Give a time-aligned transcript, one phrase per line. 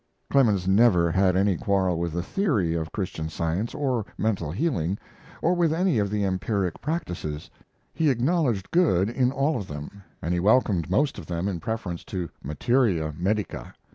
[0.31, 4.97] Clemens never had any quarrel with the theory of Christian Science or mental healing,
[5.43, 7.51] or with any of the empiric practices.
[7.93, 12.03] He acknowledged good in all of them, and he welcomed most of them in preference
[12.05, 13.75] to materia medica.